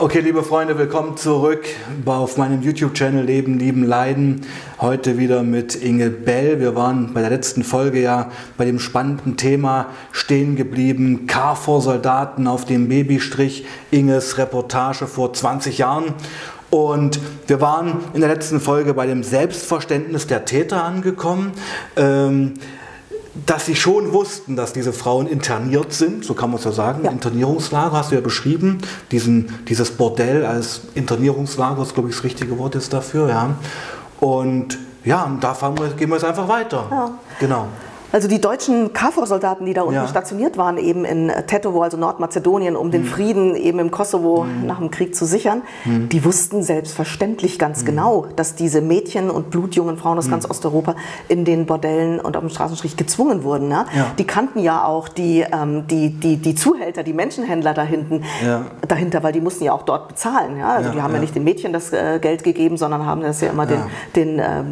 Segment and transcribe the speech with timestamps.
[0.00, 1.64] Okay, liebe Freunde, willkommen zurück
[2.06, 4.42] auf meinem YouTube-Channel Leben, Lieben, Leiden.
[4.80, 6.60] Heute wieder mit Inge Bell.
[6.60, 11.26] Wir waren bei der letzten Folge ja bei dem spannenden Thema stehen geblieben.
[11.26, 13.66] KFOR-Soldaten auf dem Babystrich.
[13.90, 16.14] Inges Reportage vor 20 Jahren.
[16.70, 21.50] Und wir waren in der letzten Folge bei dem Selbstverständnis der Täter angekommen.
[21.96, 22.54] Ähm,
[23.46, 27.04] dass sie schon wussten, dass diese Frauen interniert sind, so kann man es ja sagen.
[27.04, 27.10] Ja.
[27.10, 28.78] Internierungslager hast du ja beschrieben.
[29.10, 33.28] Diesen, dieses Bordell als Internierungslager ist, glaube ich, das richtige Wort ist dafür.
[33.28, 33.54] Ja.
[34.20, 36.86] Und ja, und da wir, gehen wir jetzt einfach weiter.
[36.90, 37.10] Ja.
[37.40, 37.68] Genau.
[38.10, 40.08] Also die deutschen KFOR-Soldaten, die da unten ja.
[40.08, 42.92] stationiert waren, eben in Tetovo, also Nordmazedonien, um mhm.
[42.92, 44.66] den Frieden eben im Kosovo mhm.
[44.66, 46.08] nach dem Krieg zu sichern, mhm.
[46.08, 47.86] die wussten selbstverständlich ganz mhm.
[47.86, 50.32] genau, dass diese Mädchen und blutjungen Frauen aus mhm.
[50.32, 50.96] ganz Osteuropa
[51.28, 53.68] in den Bordellen und auf dem Straßenstrich gezwungen wurden.
[53.68, 53.84] Ne?
[53.94, 54.06] Ja.
[54.18, 58.66] Die kannten ja auch die, ähm, die, die, die Zuhälter, die Menschenhändler da hinten, ja.
[58.86, 60.56] dahinter, weil die mussten ja auch dort bezahlen.
[60.56, 60.70] Ja?
[60.70, 61.20] Also die haben ja.
[61.20, 63.82] nicht den Mädchen das äh, Geld gegeben, sondern haben das ja immer den,
[64.16, 64.62] den äh,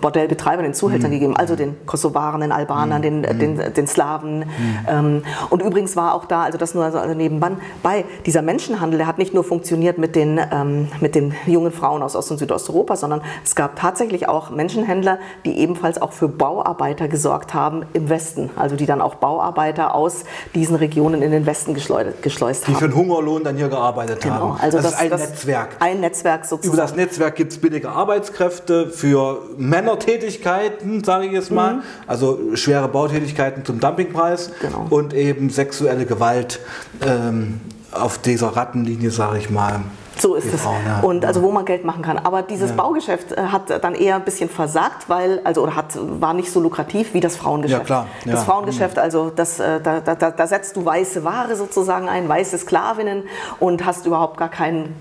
[0.00, 3.02] Bordellbetreibern, den Zuhältern gegeben, also den Kosovaren, den Albanern, mhm.
[3.02, 3.38] den, mhm.
[3.38, 4.38] den, den Slawen.
[4.40, 4.44] Mhm.
[4.88, 9.06] Ähm, und übrigens war auch da, also das nur also nebenbei, bei dieser Menschenhandel, der
[9.06, 12.96] hat nicht nur funktioniert mit den, ähm, mit den jungen Frauen aus Ost- und Südosteuropa,
[12.96, 18.50] sondern es gab tatsächlich auch Menschenhändler, die ebenfalls auch für Bauarbeiter gesorgt haben im Westen.
[18.56, 20.24] Also die dann auch Bauarbeiter aus
[20.54, 22.74] diesen Regionen in den Westen geschleust, haben.
[22.74, 24.34] Die für den Hungerlohn dann hier gearbeitet genau.
[24.34, 24.60] haben.
[24.60, 25.76] Also das, das ist ein das Netzwerk.
[25.80, 26.74] Ein Netzwerk sozusagen.
[26.74, 31.74] Über das Netzwerk gibt es billige Arbeitskräfte für Männertätigkeiten, sage ich jetzt mal.
[31.74, 31.82] Mhm.
[32.06, 34.86] Also schwere Bautätigkeiten zum Dumpingpreis genau.
[34.90, 36.60] und eben sexuelle Gewalt
[37.00, 37.60] ähm,
[37.92, 39.80] auf dieser Rattenlinie, sage ich mal.
[40.18, 40.60] So ist es.
[41.02, 42.18] Und also wo man Geld machen kann.
[42.18, 42.76] Aber dieses ja.
[42.76, 46.60] Baugeschäft äh, hat dann eher ein bisschen versagt, weil, also oder hat, war nicht so
[46.60, 47.80] lukrativ wie das Frauengeschäft.
[47.80, 48.06] Ja, klar.
[48.24, 48.32] Ja.
[48.32, 49.02] Das Frauengeschäft, mhm.
[49.02, 53.24] also das, äh, da, da, da setzt du weiße Ware sozusagen ein, weiße Sklavinnen
[53.58, 54.94] und hast überhaupt gar keinen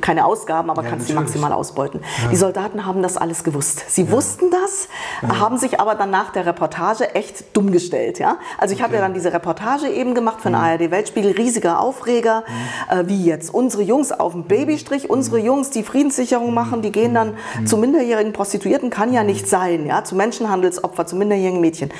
[0.00, 2.00] keine Ausgaben, aber ja, kannst sie maximal ausbeuten.
[2.22, 2.30] Ja.
[2.30, 3.84] Die Soldaten haben das alles gewusst.
[3.88, 4.10] Sie ja.
[4.10, 4.88] wussten das,
[5.38, 8.18] haben sich aber dann nach der Reportage echt dumm gestellt.
[8.18, 8.38] Ja?
[8.56, 8.84] Also ich okay.
[8.84, 10.64] habe ja dann diese Reportage eben gemacht für den mhm.
[10.64, 12.98] ARD Weltspiegel, riesiger Aufreger, mhm.
[12.98, 15.10] äh, wie jetzt unsere Jungs auf dem Babystrich, mhm.
[15.10, 19.86] unsere Jungs, die Friedenssicherung machen, die gehen dann zu minderjährigen Prostituierten, kann ja nicht sein,
[19.86, 20.04] ja?
[20.04, 21.90] zu Menschenhandelsopfer, zu minderjährigen Mädchen.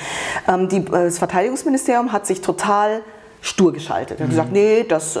[0.47, 3.01] Ähm, die, äh, das Verteidigungsministerium hat sich total
[3.41, 4.19] stur geschaltet.
[4.19, 5.19] Er hat gesagt, nee, das, äh,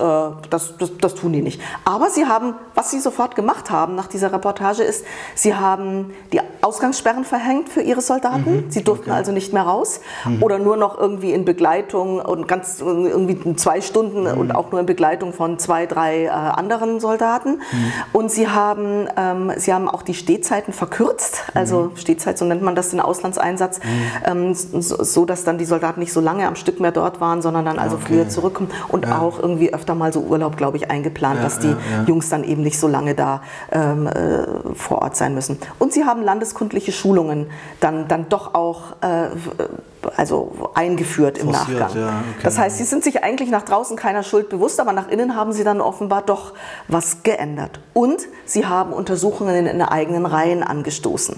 [0.49, 1.61] das, das, das, tun die nicht.
[1.85, 6.41] Aber sie haben, was sie sofort gemacht haben nach dieser Reportage ist, sie haben die
[6.61, 8.65] Ausgangssperren verhängt für ihre Soldaten.
[8.65, 8.71] Mhm.
[8.71, 9.17] Sie durften okay.
[9.17, 10.43] also nicht mehr raus mhm.
[10.43, 14.37] oder nur noch irgendwie in Begleitung und ganz irgendwie zwei Stunden mhm.
[14.37, 17.61] und auch nur in Begleitung von zwei, drei äh, anderen Soldaten.
[17.71, 17.93] Mhm.
[18.11, 21.97] Und sie haben, ähm, sie haben auch die Stehzeiten verkürzt, also mhm.
[21.97, 23.91] Stehzeit, so nennt man das den Auslandseinsatz, mhm.
[24.25, 27.41] ähm, so, so, dass dann die Soldaten nicht so lange am Stück mehr dort waren,
[27.41, 29.19] sondern dann also okay früher zurückkommen und ja.
[29.19, 31.75] auch irgendwie öfter mal so Urlaub, glaube ich, eingeplant, ja, dass die
[32.07, 35.57] Jungs dann eben nicht so lange da ähm, äh, vor Ort sein müssen.
[35.77, 37.47] Und sie haben landeskundliche Schulungen
[37.79, 39.29] dann, dann doch auch äh,
[40.15, 42.01] also eingeführt im Forciert, Nachgang.
[42.01, 42.43] Ja, okay.
[42.43, 45.51] Das heißt, sie sind sich eigentlich nach draußen keiner Schuld bewusst, aber nach innen haben
[45.51, 46.53] sie dann offenbar doch
[46.87, 47.79] was geändert.
[47.93, 51.35] Und sie haben Untersuchungen in, eigenen Reihen angestoßen.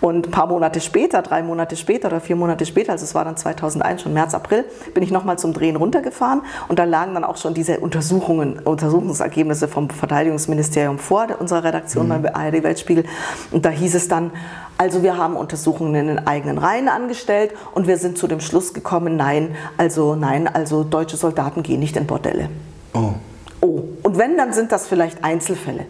[0.00, 3.24] Und ein paar Monate später, drei Monate später oder vier Monate später, also es war
[3.24, 4.64] dann 2001, schon März, April,
[4.94, 9.68] bin ich nochmal zum Drehen runtergefahren und da lagen dann auch schon diese Untersuchungen, Untersuchungsergebnisse
[9.68, 12.22] vom Verteidigungsministerium vor unserer Redaktion mhm.
[12.22, 13.04] beim ARD Weltspiegel.
[13.50, 14.32] Und da hieß es dann,
[14.78, 18.72] also wir haben Untersuchungen in den eigenen Reihen angestellt und wir sind zu dem Schluss
[18.72, 22.48] gekommen, nein, also nein, also deutsche Soldaten gehen nicht in Bordelle.
[22.94, 23.12] Oh.
[23.60, 23.82] Oh.
[24.04, 25.84] Und wenn, dann sind das vielleicht Einzelfälle.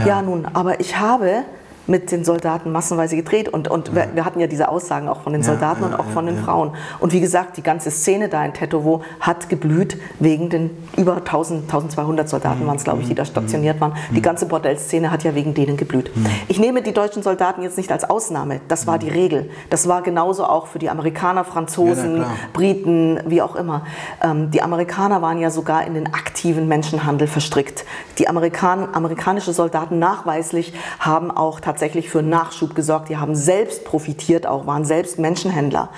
[0.00, 1.44] Ja, ja nun, aber ich habe
[1.86, 3.48] mit den Soldaten massenweise gedreht.
[3.48, 3.94] Und, und ja.
[3.94, 6.38] wir, wir, hatten ja diese Aussagen auch von den Soldaten ja, und auch von den
[6.38, 6.72] Frauen.
[7.00, 11.62] Und wie gesagt, die ganze Szene da in Tetovo hat geblüht wegen den über 1000,
[11.64, 12.66] 1200 Soldaten mhm.
[12.66, 13.28] waren es, glaube ich, die da mhm.
[13.28, 13.94] stationiert waren.
[14.10, 14.22] Die mhm.
[14.22, 16.10] ganze Bordellszene hat ja wegen denen geblüht.
[16.48, 18.60] Ich nehme die deutschen Soldaten jetzt nicht als Ausnahme.
[18.68, 19.50] Das war die Regel.
[19.70, 23.84] Das war genauso auch für die Amerikaner, Franzosen, Briten, wie auch immer.
[24.22, 27.84] Ähm, die Amerikaner waren ja sogar in den aktiven Menschenhandel verstrickt.
[28.18, 33.08] Die Amerikan amerikanische Soldaten nachweislich haben auch tatsächlich tatsächlich für Nachschub gesorgt.
[33.08, 35.88] Die haben selbst profitiert auch, waren selbst Menschenhändler,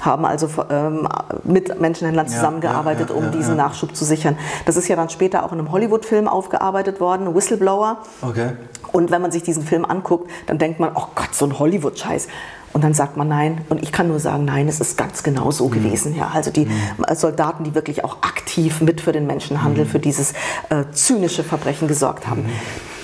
[0.00, 1.06] haben also ähm,
[1.44, 4.38] mit Menschenhändlern zusammengearbeitet, ja, ja, ja, um diesen Nachschub zu sichern.
[4.64, 7.98] Das ist ja dann später auch in einem Hollywood-Film aufgearbeitet worden, Whistleblower.
[8.22, 8.52] Okay.
[8.92, 12.28] Und wenn man sich diesen Film anguckt, dann denkt man, oh Gott, so ein Hollywood-Scheiß.
[12.72, 13.60] Und dann sagt man nein.
[13.68, 15.72] Und ich kann nur sagen, nein, es ist ganz genau so mhm.
[15.72, 16.16] gewesen.
[16.16, 17.04] Ja, also die mhm.
[17.14, 19.88] Soldaten, die wirklich auch aktiv mit für den Menschenhandel, mhm.
[19.90, 20.32] für dieses
[20.70, 22.46] äh, zynische Verbrechen gesorgt haben.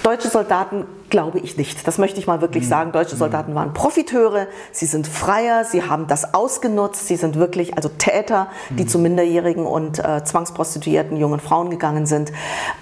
[0.02, 1.86] Deutsche Soldaten glaube ich nicht.
[1.86, 2.68] Das möchte ich mal wirklich mhm.
[2.68, 2.92] sagen.
[2.92, 7.88] Deutsche Soldaten waren Profiteure, sie sind Freier, sie haben das ausgenutzt, sie sind wirklich also
[7.90, 8.88] Täter, die mhm.
[8.88, 12.32] zu minderjährigen und äh, zwangsprostituierten jungen Frauen gegangen sind.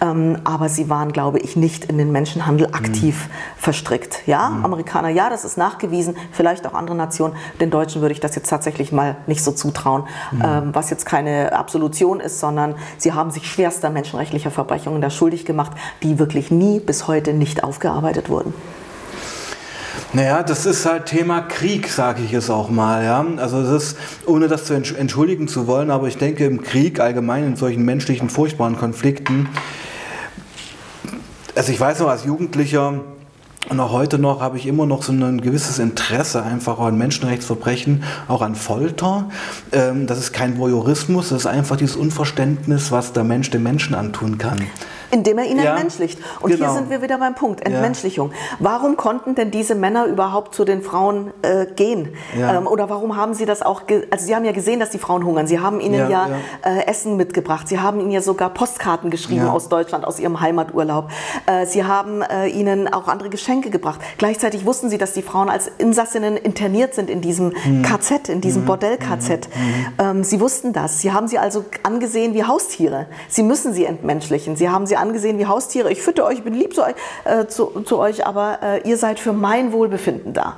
[0.01, 3.33] Ähm, aber sie waren, glaube ich, nicht in den Menschenhandel aktiv mhm.
[3.59, 4.27] verstrickt.
[4.27, 4.65] Ja, mhm.
[4.65, 7.35] Amerikaner, ja, das ist nachgewiesen, vielleicht auch andere Nationen.
[7.61, 11.53] Den Deutschen würde ich das jetzt tatsächlich mal nicht so zutrauen, ähm, was jetzt keine
[11.53, 15.73] Absolution ist, sondern sie haben sich schwerster menschenrechtlicher Verbrechungen da schuldig gemacht,
[16.05, 18.55] die wirklich nie bis heute nicht aufgearbeitet wurden?
[20.13, 23.05] Naja, das ist halt Thema Krieg, sage ich es auch mal.
[23.05, 23.25] Ja?
[23.37, 27.45] Also das ist, ohne das zu entschuldigen zu wollen, aber ich denke im Krieg allgemein
[27.45, 29.49] in solchen menschlichen furchtbaren Konflikten,
[31.55, 33.01] also ich weiß noch als Jugendlicher,
[33.69, 38.03] und auch heute noch habe ich immer noch so ein gewisses Interesse einfach an Menschenrechtsverbrechen,
[38.27, 39.29] auch an Folter.
[39.71, 43.95] Ähm, das ist kein Voyeurismus, das ist einfach dieses Unverständnis, was der Mensch dem Menschen
[43.95, 44.59] antun kann
[45.11, 46.19] indem er ihn ja, entmenschlicht.
[46.41, 46.67] Und genau.
[46.67, 48.31] hier sind wir wieder beim Punkt, Entmenschlichung.
[48.31, 48.57] Ja.
[48.61, 52.15] Warum konnten denn diese Männer überhaupt zu den Frauen äh, gehen?
[52.39, 52.59] Ja.
[52.59, 55.25] Ähm, oder warum haben sie das auch, also sie haben ja gesehen, dass die Frauen
[55.25, 55.47] hungern.
[55.47, 56.29] Sie haben ihnen ja,
[56.65, 57.69] äh, Essen mitgebracht.
[57.69, 61.11] Sie haben ihnen ja sogar Postkarten geschrieben aus Deutschland, aus ihrem Heimaturlaub.
[61.47, 64.01] Äh, sie haben äh, ihnen auch andere Geschenke gebracht.
[64.19, 67.83] Gleichzeitig wussten sie, dass die Frauen als Insassinnen interniert sind in diesem mhm.
[67.83, 68.67] KZ, in diesem mhm.
[68.67, 69.49] Bordell-KZ.
[69.49, 69.87] Mhm.
[69.99, 71.01] Ähm, sie wussten das.
[71.01, 73.07] Sie haben sie also angesehen wie Haustiere.
[73.29, 74.57] Sie müssen sie entmenschlichen.
[74.57, 75.91] Sie haben sie angesehen wie Haustiere.
[75.91, 79.19] Ich fütter euch, ich bin lieb zu, äh, zu, zu euch, aber äh, ihr seid
[79.19, 80.57] für mein Wohlbefinden da.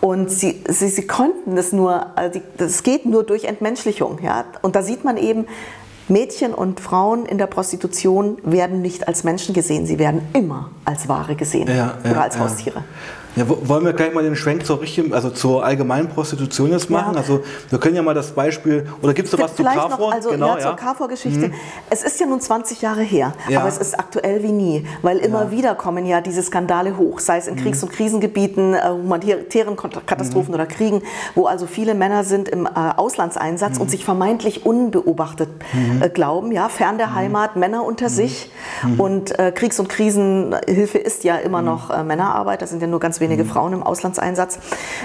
[0.00, 4.18] Und sie, sie, sie konnten das nur, also das geht nur durch Entmenschlichung.
[4.22, 4.44] Ja?
[4.62, 5.46] Und da sieht man eben,
[6.08, 11.08] Mädchen und Frauen in der Prostitution werden nicht als Menschen gesehen, sie werden immer als
[11.08, 12.78] Ware gesehen ja, ja, oder als Haustiere.
[12.78, 12.84] Ja,
[13.36, 17.14] wollen wir gleich mal den Schwenk zur, richtigen, also zur allgemeinen Prostitution jetzt machen?
[17.14, 17.20] Ja.
[17.20, 19.90] Also wir können ja mal das Beispiel, oder gibt es da was zu Carfor?
[19.90, 21.48] Noch, also genau, ja, zur Carfor-Geschichte.
[21.48, 21.54] Mhm.
[21.90, 23.60] Es ist ja nun 20 Jahre her, ja.
[23.60, 27.36] aber es ist aktuell wie nie, weil immer wieder kommen ja diese Skandale hoch, sei
[27.36, 27.60] es in mhm.
[27.60, 30.54] Kriegs- und Krisengebieten, äh, humanitären Katastrophen mhm.
[30.54, 31.02] oder Kriegen,
[31.34, 33.82] wo also viele Männer sind im äh, Auslandseinsatz mhm.
[33.82, 36.02] und sich vermeintlich unbeobachtet mhm.
[36.02, 37.14] äh, glauben, ja, fern der mhm.
[37.14, 38.50] Heimat, Männer unter sich
[38.96, 43.00] und äh, Kriegs- und Krisenhilfe ist ja immer noch äh, Männerarbeit, das sind ja nur
[43.00, 43.48] ganz wenige wenige mhm.
[43.48, 44.58] Frauen im Auslandseinsatz,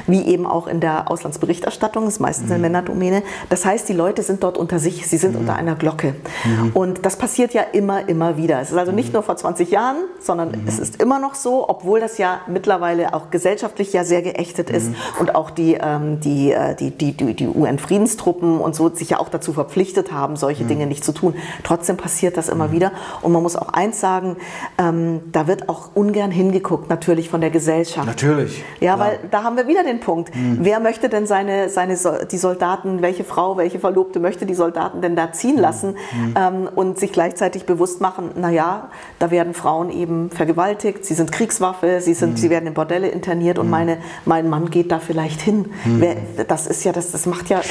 [0.07, 2.53] wie eben auch in der Auslandsberichterstattung, das ist meistens mhm.
[2.53, 3.23] eine Männerdomäne.
[3.49, 5.41] Das heißt, die Leute sind dort unter sich, sie sind mhm.
[5.41, 6.15] unter einer Glocke.
[6.45, 6.71] Mhm.
[6.73, 8.61] Und das passiert ja immer, immer wieder.
[8.61, 9.13] Es ist also nicht mhm.
[9.13, 10.67] nur vor 20 Jahren, sondern mhm.
[10.67, 14.91] es ist immer noch so, obwohl das ja mittlerweile auch gesellschaftlich ja sehr geächtet ist
[15.19, 19.19] und auch die, ähm, die, äh, die, die, die, die UN-Friedenstruppen und so sich ja
[19.19, 21.35] auch dazu verpflichtet haben, solche Dinge nicht zu tun.
[21.63, 22.91] Trotzdem passiert das immer wieder.
[23.21, 24.37] Und man muss auch eins sagen,
[24.77, 28.07] ähm, da wird auch ungern hingeguckt, natürlich von der Gesellschaft.
[28.11, 28.61] Natürlich.
[28.81, 30.35] Ja, weil da haben wir wieder den Punkt.
[30.35, 30.57] Mhm.
[30.59, 31.97] Wer möchte denn seine, seine,
[32.29, 35.61] die Soldaten, welche Frau, welche Verlobte möchte die Soldaten denn da ziehen hm.
[35.61, 36.33] lassen mhm.
[36.37, 42.01] ähm, und sich gleichzeitig bewusst machen, naja, da werden Frauen eben vergewaltigt, sie sind Kriegswaffe,
[42.01, 42.37] sie, sind, mhm.
[42.37, 43.71] sie werden in Bordelle interniert und hm.
[43.71, 45.71] meine, mein Mann geht da vielleicht hin.
[45.85, 46.17] Wer,
[46.47, 47.61] das ist ja, das, das macht ja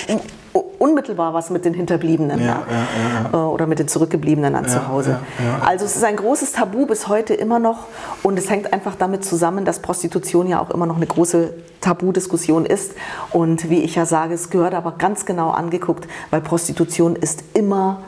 [0.52, 5.18] unmittelbar was mit den Hinterbliebenen ja, ja, ja, oder mit den Zurückgebliebenen an zu Hause.
[5.64, 7.86] Also es ist ein großes Tabu bis heute immer noch
[8.22, 12.66] und es hängt einfach damit zusammen, dass Prostitution ja auch immer noch eine große Tabudiskussion
[12.66, 12.92] ist
[13.30, 18.02] und wie ich ja sage, es gehört aber ganz genau angeguckt, weil Prostitution ist immer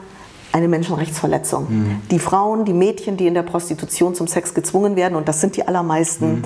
[0.51, 1.67] eine Menschenrechtsverletzung.
[1.69, 2.01] Mhm.
[2.11, 5.57] Die Frauen, die Mädchen, die in der Prostitution zum Sex gezwungen werden, und das sind
[5.57, 6.43] die allermeisten, mhm.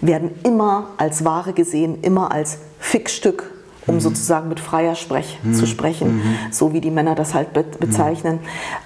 [0.00, 3.52] werden immer als Ware gesehen, immer als Fixstück
[3.90, 4.00] um mhm.
[4.00, 5.54] sozusagen mit freier Sprech mhm.
[5.54, 6.22] zu sprechen, mhm.
[6.52, 8.38] so wie die Männer das halt be bezeichnen,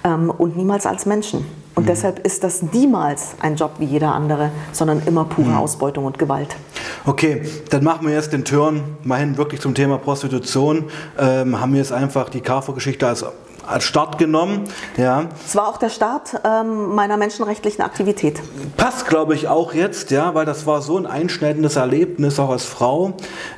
[0.03, 1.45] ähm, und niemals als Menschen.
[1.75, 1.87] Und mhm.
[1.87, 5.57] deshalb ist das niemals ein Job wie jeder andere, sondern immer pure mhm.
[5.57, 6.55] Ausbeutung und Gewalt.
[7.05, 10.85] Okay, dann machen wir jetzt den Turn mal hin wirklich zum Thema Prostitution.
[11.19, 13.23] Ähm, haben wir jetzt einfach die Carrefour-Geschichte als
[13.67, 14.63] als Start genommen.
[14.97, 15.25] Ja.
[15.45, 18.41] Es war auch der Start ähm, meiner menschenrechtlichen Aktivität.
[18.77, 22.65] Passt, glaube ich, auch jetzt, ja, weil das war so ein einschneidendes Erlebnis, auch als
[22.65, 23.13] Frau.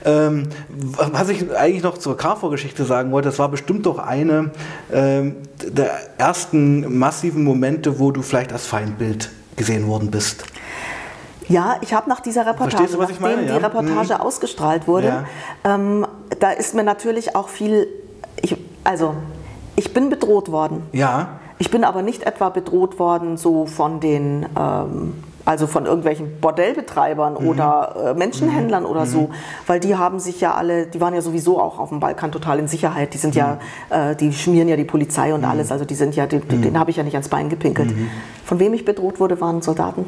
[0.06, 4.52] Ähm, was ich eigentlich noch zur KV-Geschichte sagen wollte, das war bestimmt doch eine
[4.92, 10.44] ähm, der ersten massiven Momente, wo du vielleicht als Feindbild gesehen worden bist.
[11.50, 13.58] Ja, ich habe nach dieser Reportage, du, nachdem meine, ja?
[13.58, 14.22] die Reportage mhm.
[14.22, 15.26] ausgestrahlt wurde, ja.
[15.64, 16.06] ähm,
[16.40, 17.88] da ist mir natürlich auch viel,
[18.42, 19.16] ich, also
[19.78, 20.82] ich bin bedroht worden.
[20.92, 21.40] Ja.
[21.60, 25.14] Ich bin aber nicht etwa bedroht worden so von den, ähm,
[25.46, 27.48] also von irgendwelchen Bordellbetreibern mhm.
[27.48, 28.90] oder äh, Menschenhändlern mhm.
[28.90, 29.34] oder so, mhm.
[29.68, 32.60] weil die haben sich ja alle, die waren ja sowieso auch auf dem Balkan total
[32.60, 33.14] in Sicherheit.
[33.14, 33.40] Die sind mhm.
[33.40, 35.48] ja, äh, die schmieren ja die Polizei und mhm.
[35.48, 36.62] alles, also die sind ja, die, mhm.
[36.62, 37.94] denen habe ich ja nicht ans Bein gepinkelt.
[38.46, 40.06] Von wem ich bedroht wurde, waren Soldaten.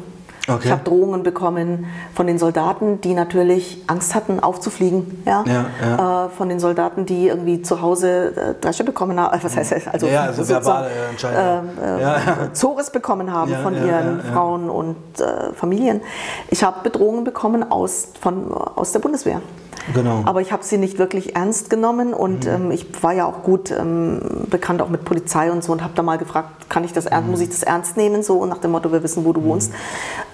[0.48, 0.60] Okay.
[0.64, 5.22] Ich habe Drohungen bekommen von den Soldaten, die natürlich Angst hatten, aufzufliegen.
[5.26, 5.44] Ja?
[5.46, 6.26] ja, ja.
[6.26, 10.06] Äh, von den Soldaten, die irgendwie zu Hause äh, Dresche bekommen haben, was heißt also,
[10.06, 11.70] ja, also verbale Entscheidungen.
[11.82, 16.00] Äh, ja, Zores bekommen haben von ihren Frauen und äh, Familien.
[16.48, 19.40] Ich habe Bedrohungen bekommen aus, von, aus der Bundeswehr.
[19.94, 20.22] Genau.
[20.26, 22.66] Aber ich habe sie nicht wirklich ernst genommen und mhm.
[22.66, 25.94] ähm, ich war ja auch gut ähm, bekannt auch mit Polizei und so und habe
[25.94, 27.30] da mal gefragt, kann ich das ernst, mhm.
[27.32, 29.44] muss ich das ernst nehmen so nach dem Motto, wir wissen, wo du mhm.
[29.46, 29.72] wohnst.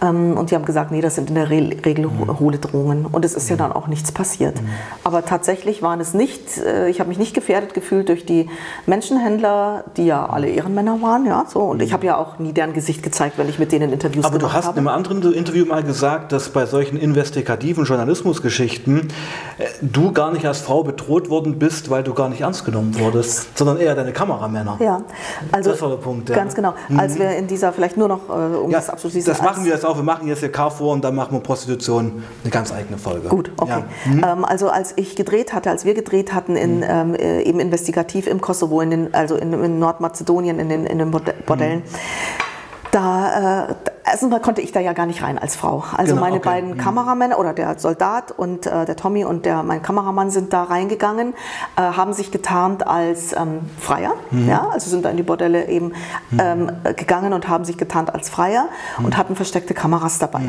[0.03, 2.39] Ähm, und die haben gesagt, nee, das sind in der Re Regel mhm.
[2.39, 3.61] hohle Drohungen und es ist ja mhm.
[3.61, 4.61] dann auch nichts passiert.
[4.61, 4.69] Mhm.
[5.05, 8.49] Aber tatsächlich waren es nicht, äh, ich habe mich nicht gefährdet gefühlt durch die
[8.87, 12.73] Menschenhändler, die ja alle Ehrenmänner waren, ja, so und ich habe ja auch nie deren
[12.73, 14.59] Gesicht gezeigt, wenn ich mit denen Interviews Aber gemacht habe.
[14.59, 19.09] Aber du hast in einem anderen Interview mal gesagt, dass bei solchen investigativen Journalismusgeschichten
[19.81, 23.57] du gar nicht als Frau bedroht worden bist, weil du gar nicht ernst genommen wurdest,
[23.57, 24.77] sondern eher deine Kameramänner.
[24.81, 25.03] Ja,
[25.53, 26.29] also das war der Punkt.
[26.29, 26.35] Ja.
[26.35, 26.75] Ganz genau.
[26.89, 27.01] Mhm.
[27.01, 29.33] Als wir in dieser, vielleicht nur noch, äh, um ja, das abzuschließen.
[29.33, 29.97] Das machen wir jetzt auch.
[29.97, 33.29] Wir machen jetzt hier Carrefour und dann machen wir Prostitution eine ganz eigene Folge.
[33.29, 33.83] Gut, okay.
[34.05, 34.13] Ja.
[34.13, 34.25] Mhm.
[34.25, 36.85] Ähm, also als ich gedreht hatte, als wir gedreht hatten, in, mhm.
[36.87, 40.99] ähm, äh, eben investigativ im Kosovo, in den, also in, in Nordmazedonien, in den, in
[40.99, 41.83] den Bordellen, mhm
[42.97, 43.75] da, äh,
[44.07, 45.85] erstens konnte ich da ja gar nicht rein als Frau.
[45.97, 46.49] Also genau, meine okay.
[46.49, 46.79] beiden mhm.
[46.79, 51.35] Kameramänner oder der Soldat und äh, der Tommy und der, mein Kameramann sind da reingegangen,
[51.77, 54.49] äh, haben sich getarnt als ähm, Freier, mhm.
[54.49, 55.93] ja, also sind da in die Bordelle eben
[56.31, 56.41] mhm.
[56.41, 59.17] ähm, gegangen und haben sich getarnt als Freier und mhm.
[59.17, 60.41] hatten versteckte Kameras dabei.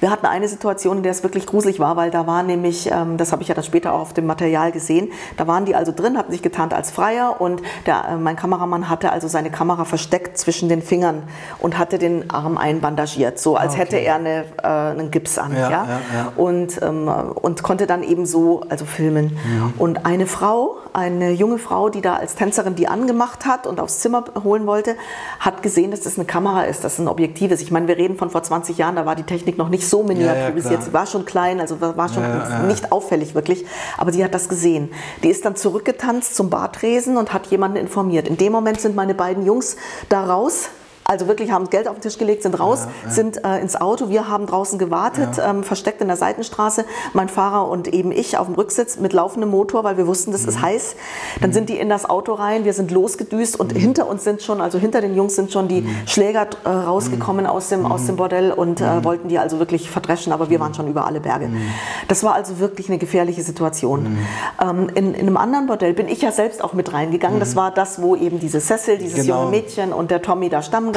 [0.00, 3.16] Wir hatten eine Situation, in der es wirklich gruselig war, weil da war nämlich, ähm,
[3.16, 5.92] das habe ich ja dann später auch auf dem Material gesehen, da waren die also
[5.92, 9.84] drin, hatten sich getarnt als Freier und der, äh, mein Kameramann hatte also seine Kamera
[9.84, 11.22] versteckt zwischen den Fingern
[11.58, 13.80] und hatte den Arm einbandagiert, so als ah, okay.
[13.82, 15.52] hätte er eine, äh, einen Gips an.
[15.54, 15.68] Ja, ja?
[15.70, 16.32] ja, ja.
[16.36, 19.38] Und, ähm, und konnte dann eben so also filmen.
[19.44, 19.74] Mhm.
[19.78, 24.00] Und eine Frau, eine junge Frau, die da als Tänzerin die angemacht hat und aufs
[24.00, 24.96] Zimmer holen wollte,
[25.38, 27.62] hat gesehen, dass das eine Kamera ist, dass es ein Objektiv ist.
[27.62, 30.02] Ich meine, wir reden von vor 20 Jahren, da war die Technik noch nicht so
[30.02, 30.80] miniaturisiert.
[30.80, 33.64] Ja, sie war schon klein, also war schon ja, nicht auffällig wirklich.
[33.96, 34.90] Aber sie hat das gesehen.
[35.22, 38.26] Die ist dann zurückgetanzt zum Bartresen und hat jemanden informiert.
[38.26, 39.76] In dem Moment sind meine beiden Jungs
[40.08, 40.70] da raus
[41.04, 43.10] also wirklich haben Geld auf den Tisch gelegt, sind raus, ja, ja.
[43.12, 44.10] sind äh, ins Auto.
[44.10, 45.50] Wir haben draußen gewartet, ja.
[45.50, 46.84] ähm, versteckt in der Seitenstraße.
[47.14, 50.42] Mein Fahrer und eben ich auf dem Rücksitz mit laufendem Motor, weil wir wussten, das
[50.42, 50.48] mhm.
[50.50, 50.96] ist heiß.
[51.40, 51.54] Dann mhm.
[51.54, 53.78] sind die in das Auto rein, wir sind losgedüst und mhm.
[53.78, 55.96] hinter uns sind schon, also hinter den Jungs sind schon die mhm.
[56.06, 57.50] Schläger äh, rausgekommen mhm.
[57.50, 58.18] aus dem, aus dem mhm.
[58.18, 61.50] Bordell und äh, wollten die also wirklich verdreschen, aber wir waren schon über alle Berge.
[62.06, 64.18] Das war also wirklich eine gefährliche Situation.
[64.62, 67.40] Ähm, in, in, einem anderen Bordell bin ich ja selbst auch mit reingegangen.
[67.40, 69.40] Das war das, wo eben diese Cecil, dieses genau.
[69.40, 70.92] junge Mädchen und der Tommy da stammen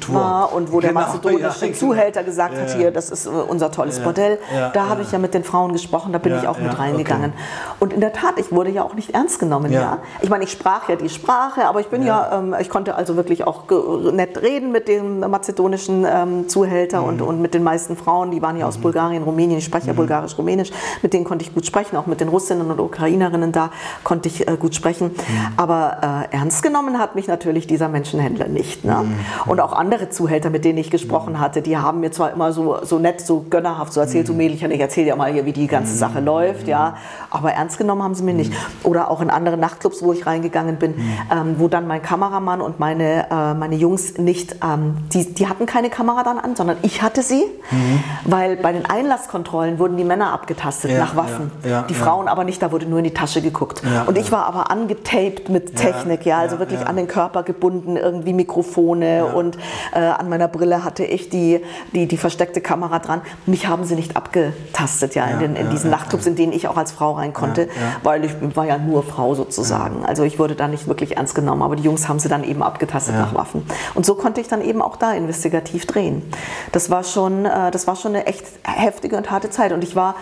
[0.00, 0.14] Tour.
[0.14, 3.30] war und wo der genau, mazedonische ja, Zuhälter gesagt ja, hat, hier, das ist äh,
[3.30, 4.38] unser tolles Modell.
[4.72, 7.32] da habe ich ja mit den Frauen gesprochen, da bin ich auch mit reingegangen.
[7.32, 7.76] Okay.
[7.80, 9.72] Und in der Tat, ich wurde ja auch nicht ernst genommen.
[9.72, 9.98] Ja.
[10.20, 13.16] Ich meine, ich sprach ja die Sprache, aber ich bin ja, ähm, ich konnte also
[13.16, 13.64] wirklich auch
[14.12, 17.08] nett reden mit dem mazedonischen ähm, Zuhälter mhm.
[17.08, 18.82] und, und mit den meisten Frauen, die waren ja aus mhm.
[18.82, 19.98] Bulgarien, Rumänien, ich spreche ja mhm.
[19.98, 20.70] bulgarisch, rumänisch,
[21.02, 23.70] mit denen konnte ich gut sprechen, auch mit den Russinnen und Ukrainerinnen da
[24.04, 25.08] konnte ich äh, gut sprechen.
[25.08, 25.52] Mhm.
[25.56, 28.84] Aber äh, ernst genommen hat mich natürlich dieser Menschenhändler nicht.
[28.84, 28.94] Ne?
[29.02, 29.14] Mhm.
[29.46, 31.40] Und auch andere Zuhälter, mit denen ich gesprochen mhm.
[31.40, 34.38] hatte, die haben mir zwar immer so, so nett, so gönnerhaft so erzählt, so mhm.
[34.38, 35.98] Mädelchen, ich erzähle dir mal hier, wie die ganze mhm.
[35.98, 36.96] Sache läuft, ja,
[37.30, 38.52] aber ernst genommen haben sie mir nicht.
[38.82, 40.94] Oder auch in andere Nachtclubs, wo ich reingegangen bin,
[41.30, 45.66] ähm, wo dann mein Kameramann und meine, äh, meine Jungs nicht, ähm, die, die hatten
[45.66, 48.00] keine Kamera dann an, sondern ich hatte sie, mhm.
[48.24, 52.28] weil bei den Einlasskontrollen wurden die Männer abgetastet ja, nach Waffen, ja, ja, die Frauen
[52.28, 53.82] aber nicht, da wurde nur in die Tasche geguckt.
[54.06, 58.32] und ich war aber angetaped mit Technik, ja, also wirklich an den Körper gebunden, irgendwie
[58.32, 59.58] Mikrofone und
[59.92, 61.60] äh, an meiner Brille hatte ich die,
[61.92, 63.22] die, die versteckte Kamera dran.
[63.46, 66.76] Mich haben sie nicht abgetastet, ja, in, den, in diesen Nachtclubs, in denen ich auch
[66.76, 67.68] als Frau rein konnte,
[68.02, 70.04] weil ich war ja nur Frau sozusagen.
[70.04, 72.62] Also ich wurde da nicht wirklich ernst genommen, aber die Jungs haben sie dann eben
[72.62, 73.64] abgetastet nach Waffen.
[73.94, 76.22] Und so konnte ich dann eben auch da investigativ drehen.
[76.72, 79.72] Das war schon, äh, das war schon eine echt heftige und harte Zeit.
[79.72, 80.14] Und ich war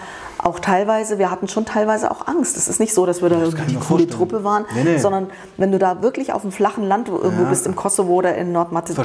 [0.46, 2.56] auch teilweise, wir hatten schon teilweise auch Angst.
[2.56, 4.98] Es ist nicht so, dass wir da das die coole Truppe waren, nee, nee.
[4.98, 7.48] sondern wenn du da wirklich auf dem flachen Land irgendwo ja.
[7.48, 9.02] bist, im Kosovo oder in Nordmazedonien,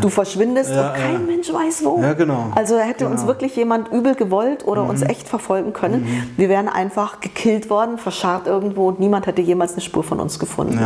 [0.00, 1.26] du verschwindest ja, und kein.
[1.26, 2.02] Mensch weiß wo.
[2.18, 2.52] Genau.
[2.54, 3.12] Also hätte genau.
[3.12, 4.90] uns wirklich jemand übel gewollt oder mhm.
[4.90, 6.02] uns echt verfolgen können.
[6.02, 6.30] Mhm.
[6.36, 10.38] Wir wären einfach gekillt worden, verscharrt irgendwo und niemand hätte jemals eine Spur von uns
[10.38, 10.78] gefunden.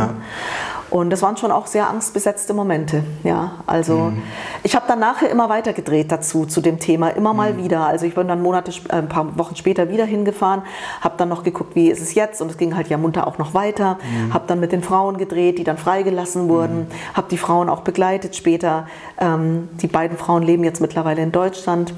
[0.89, 3.03] Und das waren schon auch sehr angstbesetzte Momente.
[3.23, 4.23] Ja, also mhm.
[4.63, 7.63] ich habe dann nachher immer weiter gedreht dazu, zu dem Thema, immer mal mhm.
[7.63, 7.85] wieder.
[7.85, 10.63] Also ich bin dann Monate, äh, ein paar Wochen später wieder hingefahren,
[11.01, 13.37] habe dann noch geguckt, wie ist es jetzt und es ging halt ja munter auch
[13.37, 13.97] noch weiter.
[14.01, 14.33] Mhm.
[14.33, 17.13] Habe dann mit den Frauen gedreht, die dann freigelassen wurden, mhm.
[17.13, 18.87] habe die Frauen auch begleitet später.
[19.19, 21.93] Ähm, die beiden Frauen leben jetzt mittlerweile in Deutschland.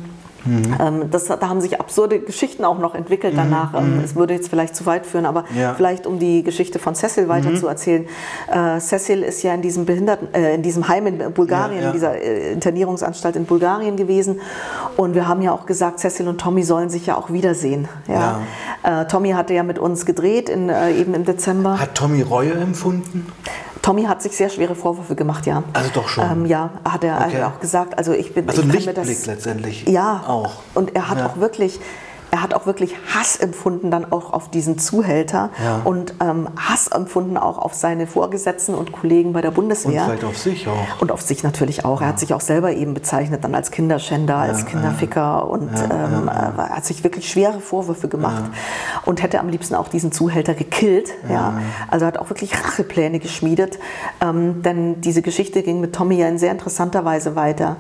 [0.46, 0.76] Mhm.
[0.80, 3.74] Ähm, das, da haben sich absurde Geschichten auch noch entwickelt danach.
[3.74, 3.78] Mhm.
[3.78, 5.74] Ähm, es würde jetzt vielleicht zu weit führen, aber ja.
[5.74, 7.58] vielleicht um die Geschichte von Cecil weiter mhm.
[7.58, 8.06] zu erzählen.
[8.52, 11.88] Äh, Cecil ist ja in diesem Behinderten, äh, in diesem Heim in Bulgarien, ja, ja.
[11.88, 14.42] in dieser äh, Internierungsanstalt in Bulgarien gewesen.
[14.98, 17.88] Und wir haben ja auch gesagt, Cecil und Tommy sollen sich ja auch wiedersehen.
[18.08, 18.42] Ja.
[18.84, 21.80] Äh, Tommy hatte ja mit uns gedreht, in, äh, eben im Dezember.
[21.80, 23.28] Hat Tommy Reue empfunden?
[23.82, 25.64] Tommy hat sich sehr schwere Vorwürfe gemacht, ja.
[25.74, 26.24] Also doch schon.
[26.30, 27.44] Ähm, ja, hat er okay.
[27.44, 27.98] auch gesagt.
[27.98, 28.48] Also ich bin.
[28.48, 29.88] Also ich Lichtblick das, letztendlich.
[29.88, 30.24] Ja.
[30.28, 30.62] Auch.
[30.76, 31.28] Und er hat ja.
[31.28, 31.80] auch wirklich
[32.32, 35.82] er hat auch wirklich Hass empfunden dann auch auf diesen Zuhälter ja.
[35.84, 40.02] und ähm, Hass empfunden auch auf seine Vorgesetzten und Kollegen bei der Bundeswehr.
[40.02, 41.02] Und vielleicht auf sich auch.
[41.02, 42.00] Und auf sich natürlich auch.
[42.00, 42.08] Ja.
[42.08, 46.30] Er hat sich auch selber eben bezeichnet dann als Kinderschänder, ja, als Kinderficker und ähm,
[46.30, 48.46] er hat sich wirklich schwere Vorwürfe gemacht
[49.06, 51.10] und hätte am liebsten auch diesen Zuhälter gekillt.
[51.30, 51.60] Ja.
[51.90, 53.78] Also hat auch wirklich Rachepläne geschmiedet,
[54.22, 57.76] ähm, denn diese Geschichte ging mit Tommy ja in sehr interessanter Weise weiter.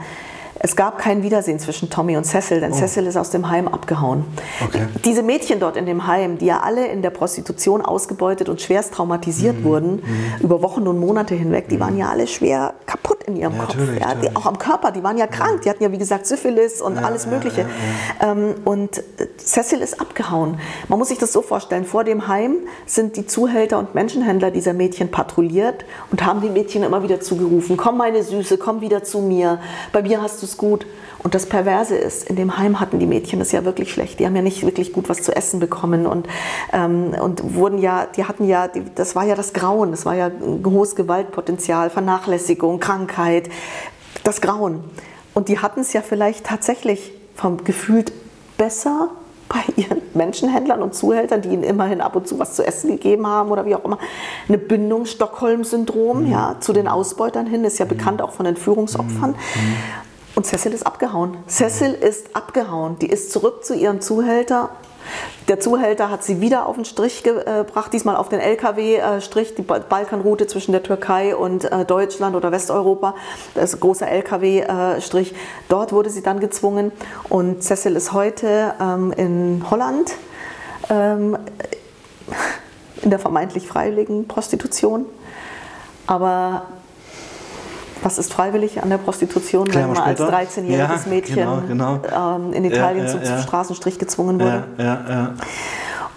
[0.60, 2.76] Es gab kein Wiedersehen zwischen Tommy und Cecil, denn oh.
[2.76, 4.26] Cecil ist aus dem Heim abgehauen.
[4.64, 4.88] Okay.
[5.06, 8.94] Diese Mädchen dort in dem Heim, die ja alle in der Prostitution ausgebeutet und schwerst
[8.94, 9.64] traumatisiert mhm.
[9.64, 10.34] wurden, mhm.
[10.42, 11.80] über Wochen und Monate hinweg, die mhm.
[11.80, 13.76] waren ja alle schwer kaputt in ihrem ja, Kopf.
[13.76, 16.28] Natürlich, ja, die, auch am Körper, die waren ja krank, die hatten ja wie gesagt
[16.28, 17.66] Syphilis und ja, alles Mögliche.
[18.22, 20.60] Ähm, und äh, Cecil ist abgehauen.
[20.88, 24.74] Man muss sich das so vorstellen, vor dem Heim sind die Zuhälter und Menschenhändler dieser
[24.74, 29.20] Mädchen patrouilliert und haben die Mädchen immer wieder zugerufen, komm meine Süße, komm wieder zu
[29.20, 29.60] mir,
[29.92, 30.86] bei mir hast du es gut.
[31.24, 34.20] Und das Perverse ist, in dem Heim hatten die Mädchen es ja wirklich schlecht.
[34.20, 36.28] Die haben ja nicht wirklich gut was zu essen bekommen und,
[36.74, 40.16] ähm, und wurden ja, die hatten ja, die, das war ja das Grauen, das war
[40.16, 43.50] ja ein hohes Gewaltpotenzial, Vernachlässigung, Krankheit,
[44.24, 44.84] das Grauen.
[45.34, 48.12] Und die hatten es ja vielleicht tatsächlich vom gefühlt
[48.58, 49.10] besser
[49.48, 53.28] bei ihren Menschenhändlern und Zuhältern, die ihnen immerhin ab und zu was zu essen gegeben
[53.28, 54.00] haben oder wie auch immer.
[54.48, 56.32] Eine Bindung Stockholm-Syndrom mhm.
[56.32, 57.90] ja, zu den Ausbeutern hin, ist ja mhm.
[57.90, 59.32] bekannt auch von Entführungsopfern.
[59.32, 59.76] Mhm.
[60.42, 61.38] Und Cecil ist abgehauen.
[61.46, 62.98] Cecil ist abgehauen.
[62.98, 64.72] Die ist zurück zu ihrem Zuhälter.
[65.48, 70.48] Der Zuhälter hat sie wieder auf den Strich gebracht, diesmal auf den LKW-Strich, die Balkanroute
[70.48, 73.14] zwischen der Türkei und äh, Deutschland oder Westeuropa,
[73.54, 75.36] das große LKW-Strich.
[75.70, 76.92] Dort wurde sie dann gezwungen
[77.30, 80.12] und Cecil ist heute ähm, in Holland
[80.90, 81.38] ähm,
[83.04, 85.06] in der vermeintlich freiwilligen Prostitution.
[86.08, 86.66] Aber
[88.04, 92.36] was ist freiwillig an der Prostitution, wenn man als 13-jähriges ja, Mädchen genau, genau.
[92.38, 94.64] Ähm, in Italien ja, ja, zum Straßenstrich gezwungen wurde?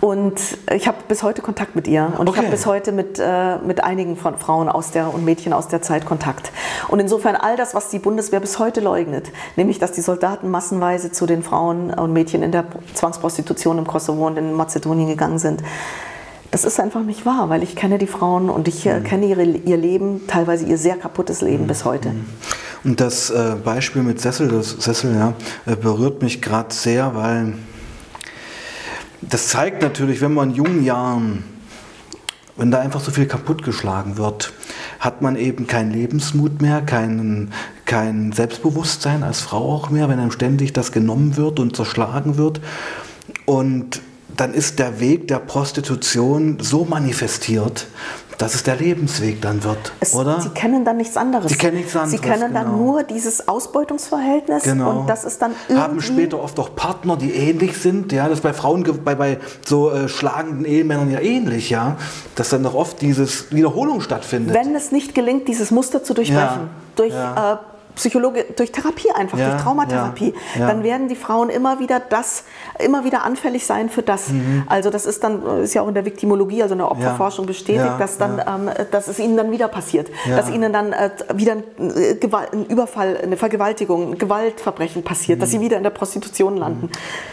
[0.05, 0.39] Und
[0.71, 2.13] ich habe bis heute Kontakt mit ihr.
[2.19, 2.33] Und okay.
[2.33, 5.69] ich habe bis heute mit, äh, mit einigen von Frauen aus der und Mädchen aus
[5.69, 6.53] der Zeit Kontakt.
[6.89, 11.11] Und insofern all das, was die Bundeswehr bis heute leugnet, nämlich dass die Soldaten massenweise
[11.11, 15.63] zu den Frauen und Mädchen in der Zwangsprostitution im Kosovo und in Mazedonien gegangen sind,
[16.55, 19.05] das ist einfach nicht wahr, weil ich kenne die Frauen und ich äh, mhm.
[19.05, 21.67] kenne ihre, ihr Leben, teilweise ihr sehr kaputtes Leben mhm.
[21.67, 22.11] bis heute.
[22.11, 22.27] Mhm.
[22.85, 25.33] Und das äh, Beispiel mit Sessel, das Sessel ja,
[25.67, 27.55] äh, berührt mich gerade sehr, weil
[29.21, 31.43] das zeigt natürlich, wenn man in jungen Jahren,
[32.57, 34.53] wenn da einfach so viel kaputtgeschlagen wird,
[35.01, 37.53] hat man eben keinen Lebensmut mehr, keinen,
[37.85, 42.61] kein Selbstbewusstsein als Frau auch mehr, wenn einem ständig das genommen wird und zerschlagen wird.
[43.45, 44.01] Und
[44.37, 47.87] dann ist der Weg der Prostitution so manifestiert,
[48.39, 50.41] dass es der Lebensweg dann wird, es, oder?
[50.41, 51.51] Sie kennen dann nichts anderes.
[51.51, 52.11] Sie kennen nichts anderes.
[52.11, 52.65] Sie kennen genau.
[52.65, 55.01] dann nur dieses Ausbeutungsverhältnis genau.
[55.01, 58.13] und das ist dann irgendwie haben später oft auch Partner, die ähnlich sind.
[58.13, 61.97] Ja, das ist bei Frauen, bei, bei so äh, schlagenden Ehemännern ja ähnlich, ja,
[62.35, 64.55] dass dann noch oft dieses Wiederholung stattfindet.
[64.55, 66.69] Wenn es nicht gelingt, dieses Muster zu durchbrechen ja.
[66.97, 67.53] durch ja.
[67.53, 70.67] Äh, Psychologe, durch Therapie einfach, ja, durch Traumatherapie, ja, ja.
[70.69, 72.45] dann werden die Frauen immer wieder das,
[72.79, 74.31] immer wieder anfällig sein für das.
[74.31, 74.65] Mhm.
[74.67, 77.95] Also das ist dann, ist ja auch in der Viktimologie, also in der Opferforschung bestätigt,
[77.99, 81.65] dass dann, ähm, dass es ihnen dann wieder passiert, dass ihnen dann äh, wieder ein,
[81.79, 82.17] äh,
[82.53, 85.41] ein, Überfall, eine Vergewaltigung, ein Gewaltverbrechen passiert, mhm.
[85.41, 86.91] dass sie wieder in der Prostitution landen.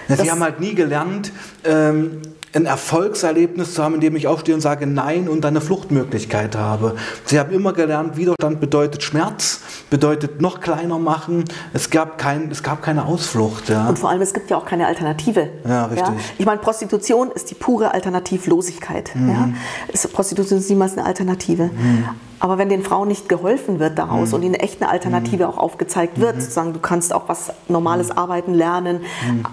[0.08, 0.16] Mhm.
[0.16, 1.32] sie haben halt nie gelernt,
[1.64, 2.22] ähm,
[2.54, 6.96] ein Erfolgserlebnis zu haben, in dem ich aufstehe und sage Nein und eine Fluchtmöglichkeit habe.
[7.26, 11.46] Sie haben immer gelernt, Widerstand bedeutet Schmerz, bedeutet noch kleiner machen.
[11.74, 13.70] Es gab, kein, es gab keine Ausflucht.
[13.70, 13.88] Ja.
[13.88, 15.50] Und vor allem, es gibt ja auch keine Alternative.
[15.68, 16.08] Ja, richtig.
[16.08, 16.16] Ja?
[16.38, 19.12] Ich meine, Prostitution ist die pure Alternativlosigkeit.
[19.16, 19.30] Mhm.
[19.30, 19.50] Ja?
[20.12, 21.66] Prostitution ist niemals eine Alternative.
[21.66, 22.10] Mhm.
[22.42, 24.34] Aber wenn den Frauen nicht geholfen wird daraus mhm.
[24.34, 25.52] und ihnen echt eine Alternative mhm.
[25.52, 26.42] auch aufgezeigt wird, mhm.
[26.42, 28.18] sozusagen, du kannst auch was normales mhm.
[28.18, 29.44] Arbeiten lernen, mhm.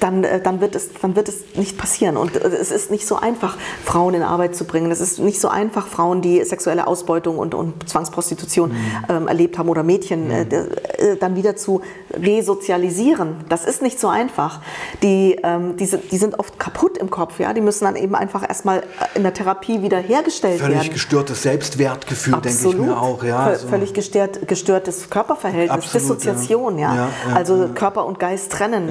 [0.00, 2.18] dann, äh, dann, wird es, dann wird es nicht passieren.
[2.18, 4.90] Und äh, es ist nicht so einfach, Frauen in Arbeit zu bringen.
[4.90, 8.76] Es ist nicht so einfach, Frauen, die sexuelle Ausbeutung und, und Zwangsprostitution mhm.
[9.08, 11.80] ähm, erlebt haben oder Mädchen, äh, äh, dann wieder zu
[12.12, 13.36] resozialisieren.
[13.48, 14.60] Das ist nicht so einfach.
[15.02, 17.40] Die, ähm, die, sind, die sind oft kaputt im Kopf.
[17.40, 17.54] Ja?
[17.54, 18.82] Die müssen dann eben einfach erstmal
[19.14, 20.78] in der Therapie wieder hergestellt Völlig werden.
[20.80, 23.22] Völlig gestörtes Selbstwertgefühl denke ich mir auch.
[23.22, 23.68] Ja, so.
[23.68, 26.94] Völlig gestört, gestörtes Körperverhältnis, Absolut, Dissoziation, ja.
[26.94, 27.08] ja.
[27.34, 28.88] also Körper und Geist trennen.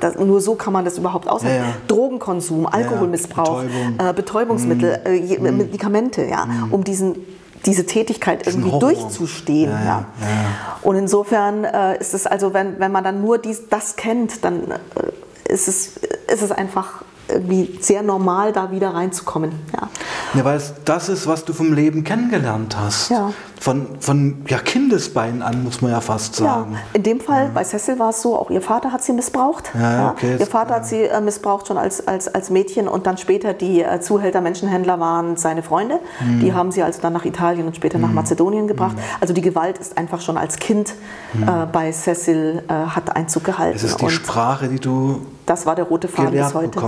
[0.00, 1.64] Das, nur so kann man das überhaupt aushalten.
[1.88, 4.08] Drogenkonsum, Alkoholmissbrauch, Betäubung.
[4.08, 5.46] äh, Betäubungsmittel, mhm.
[5.46, 5.56] äh, mhm.
[5.58, 6.72] Medikamente, ja, mhm.
[6.72, 7.16] um diesen
[7.64, 9.70] diese Tätigkeit irgendwie durchzustehen.
[9.70, 10.04] Ja, ja.
[10.20, 10.76] Ja.
[10.82, 14.72] Und insofern äh, ist es also, wenn, wenn man dann nur dies, das kennt, dann
[14.72, 19.52] äh, ist, es, ist es einfach irgendwie sehr normal, da wieder reinzukommen.
[19.74, 19.88] Ja.
[20.34, 23.10] Ja, weil es das ist, was du vom Leben kennengelernt hast.
[23.10, 23.32] Ja.
[23.62, 26.72] Von, von ja, Kindesbeinen an, muss man ja fast sagen.
[26.72, 27.50] Ja, in dem Fall, ja.
[27.54, 29.70] bei Cecil war es so, auch ihr Vater hat sie missbraucht.
[29.78, 33.18] Ja, okay, ihr Vater hat sie äh, missbraucht schon als, als, als Mädchen und dann
[33.18, 36.00] später die äh, Zuhälter, Menschenhändler waren seine Freunde.
[36.18, 36.40] Mhm.
[36.40, 38.06] Die haben sie also dann nach Italien und später mhm.
[38.06, 38.96] nach Mazedonien gebracht.
[38.96, 39.02] Mhm.
[39.20, 40.94] Also die Gewalt ist einfach schon als Kind
[41.32, 41.44] mhm.
[41.44, 43.76] äh, bei Cecil äh, hat Einzug gehalten.
[43.76, 46.80] Es ist die und Sprache, die du das war der rote Faden bis heute.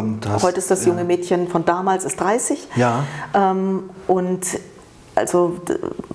[0.43, 2.69] Heute ist das junge Mädchen von damals ist 30.
[2.77, 3.05] Ja.
[3.35, 4.47] Ähm, und
[5.14, 5.57] also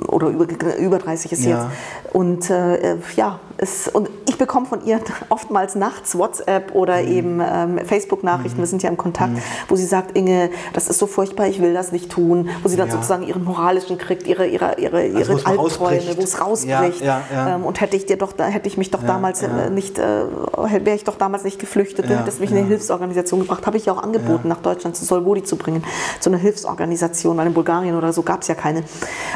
[0.08, 0.46] oder über,
[0.78, 1.64] über 30 ist ja.
[1.64, 2.14] jetzt.
[2.14, 7.08] Und äh, ja, es, und ich bekomme von ihr oftmals nachts WhatsApp oder mhm.
[7.08, 8.62] eben ähm, Facebook-Nachrichten, mhm.
[8.62, 9.42] wir sind ja im Kontakt, mhm.
[9.68, 12.78] wo sie sagt, Inge, das ist so furchtbar, ich will das nicht tun, wo sie
[12.78, 12.94] dann ja.
[12.94, 17.02] sozusagen ihren moralischen kriegt, ihre, ihre, ihre, ihre also, Albträume, wo es rausbricht.
[17.02, 20.00] Ja, ja, ähm, und hätte ich dir doch, hätte ich mich doch damals äh, nicht,
[20.00, 23.78] äh, wäre ich doch damals nicht geflüchtet, du hättest mich in eine Hilfsorganisation gebracht, habe
[23.78, 25.84] ich ja auch angeboten, nach Deutschland zu Solvodi zu bringen,
[26.20, 28.84] zu einer Hilfsorganisation, weil in Bulgarien oder so gab es ja keine.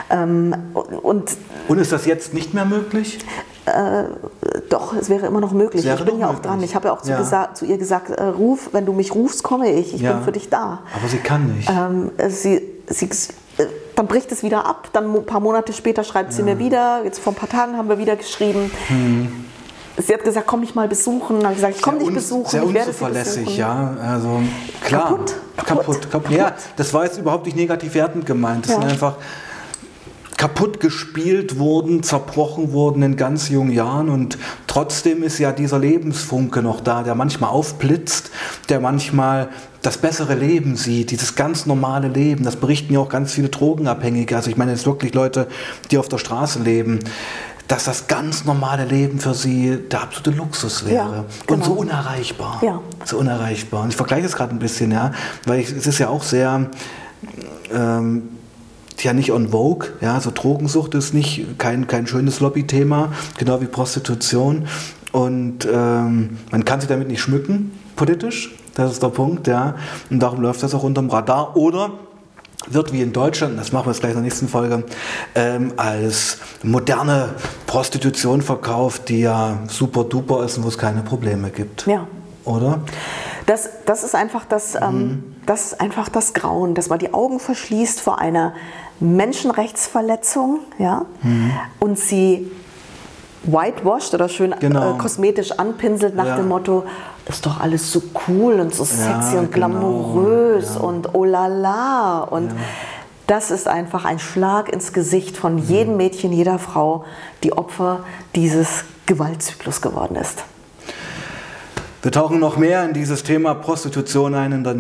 [0.10, 1.32] Ähm, und,
[1.68, 3.20] und ist das jetzt nicht mehr möglich?
[3.66, 4.04] Äh,
[4.70, 5.86] doch, es wäre immer noch möglich.
[5.86, 6.62] Ich bin ja auch dran.
[6.64, 7.54] Ich habe ja auch zu, ja.
[7.54, 9.94] Zu ihr gesagt, äh, ruf, wenn du mich rufst, komme ich.
[9.94, 10.14] Ich ja.
[10.14, 10.80] bin für dich da.
[10.96, 11.70] Aber sie kann nicht.
[11.70, 13.06] Ähm, sie, sie,
[13.58, 14.90] äh, dann bricht es wieder ab.
[14.92, 16.38] Dann ein paar Monate später schreibt ja.
[16.38, 17.04] sie mir wieder.
[17.06, 18.70] Jetzt vor ein paar Tagen haben wir wieder geschrieben.
[18.88, 19.46] Hm.
[19.98, 21.38] Sie hat gesagt, komm mich mal besuchen.
[21.38, 22.50] Dann habe ich gesagt, ich komme dich besuchen.
[22.50, 23.96] Sehr unzuverlässig, ja.
[24.06, 24.42] Also
[24.84, 25.04] klar.
[25.04, 25.36] Kaputt.
[25.56, 25.66] Kaputt.
[25.66, 26.32] kaputt, kaputt.
[26.32, 28.66] Ja, das war jetzt überhaupt nicht negativ wertend gemeint.
[28.66, 29.16] Das sind einfach
[30.38, 36.62] kaputt gespielt wurden, zerbrochen wurden in ganz jungen Jahren und trotzdem ist ja dieser Lebensfunke
[36.62, 38.32] noch da, der manchmal aufblitzt,
[38.70, 39.50] der manchmal
[39.82, 42.46] das bessere Leben sieht, dieses ganz normale Leben.
[42.46, 44.36] Das berichten ja auch ganz viele Drogenabhängige.
[44.36, 45.48] Also ich meine jetzt wirklich Leute,
[45.92, 47.00] die auf der Straße leben
[47.68, 50.96] dass das ganz normale Leben für sie der absolute Luxus wäre.
[50.96, 51.60] Ja, genau.
[51.60, 52.62] Und so unerreichbar.
[52.62, 52.82] Ja.
[53.06, 53.84] So unerreichbar.
[53.84, 55.12] Und ich vergleiche es gerade ein bisschen, ja,
[55.46, 56.70] weil ich, es ist ja auch sehr
[57.74, 58.30] ähm,
[59.04, 59.90] ja nicht on vogue.
[60.02, 64.68] Ja, also Drogensucht ist nicht kein, kein schönes Lobbythema, genau wie Prostitution.
[65.12, 68.56] Und ähm, man kann sich damit nicht schmücken, politisch.
[68.76, 69.76] Das ist der Punkt, ja.
[70.10, 71.56] Und darum läuft das auch unterm Radar.
[71.56, 71.92] Oder
[72.68, 74.84] wird wie in Deutschland, das machen wir jetzt gleich in der nächsten Folge,
[75.36, 77.30] ähm, als moderne
[77.68, 81.86] Prostitution verkauft, die ja super duper ist und wo es keine Probleme gibt.
[81.88, 82.08] Ja.
[82.46, 82.82] Oder?
[83.46, 85.36] Das, das, ist einfach das, ähm, mhm.
[85.46, 88.54] das ist einfach das Grauen, dass man die Augen verschließt vor einer
[89.00, 91.52] Menschenrechtsverletzung ja, mhm.
[91.80, 92.52] und sie
[93.44, 94.96] whitewashed oder schön genau.
[94.96, 96.36] äh, kosmetisch anpinselt nach ja.
[96.38, 96.86] dem Motto,
[97.28, 99.68] ist doch alles so cool und so sexy ja, und genau.
[99.68, 100.88] glamourös genau.
[100.88, 102.52] und oh la la und
[103.28, 105.62] das ist einfach ein Schlag ins Gesicht von mhm.
[105.64, 107.06] jedem Mädchen, jeder Frau,
[107.44, 108.02] die Opfer
[108.36, 110.44] dieses Gewaltzyklus geworden ist.
[112.02, 114.76] Wir tauchen noch mehr in dieses Thema Prostitution ein in der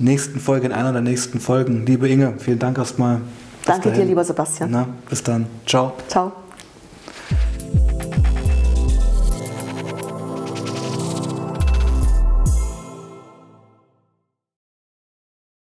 [0.00, 1.86] nächsten Folge, in einer der nächsten Folgen.
[1.86, 3.20] Liebe Inge, vielen Dank erstmal.
[3.64, 4.70] Danke dir, lieber Sebastian.
[4.70, 5.46] Na, bis dann.
[5.66, 5.92] Ciao.
[6.08, 6.43] Ciao.